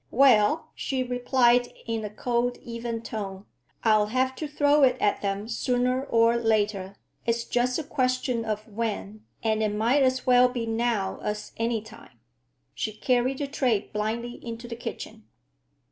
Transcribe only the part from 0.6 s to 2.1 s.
she replied in a